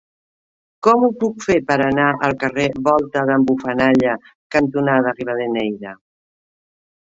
[0.85, 4.17] Com ho puc fer per anar al carrer Volta d'en Bufanalla
[4.59, 5.97] cantonada Rivadeneyra?